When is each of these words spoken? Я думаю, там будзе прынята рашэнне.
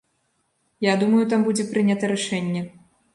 Я 0.85 0.93
думаю, 1.03 1.27
там 1.33 1.43
будзе 1.47 1.65
прынята 1.75 2.09
рашэнне. 2.13 2.65